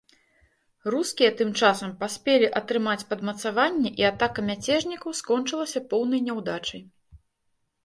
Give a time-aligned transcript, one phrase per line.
[0.93, 6.81] Рускія тым часам паспелі атрымаць падмацаванне, і атака мяцежнікаў скончылася поўнай няўдачай.